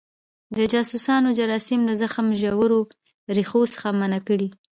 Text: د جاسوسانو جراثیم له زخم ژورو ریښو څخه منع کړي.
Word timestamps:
د 0.57 0.59
جاسوسانو 0.71 1.35
جراثیم 1.39 1.81
له 1.89 1.93
زخم 2.01 2.27
ژورو 2.41 2.79
ریښو 3.35 3.61
څخه 3.73 3.87
منع 3.99 4.19
کړي. 4.27 4.49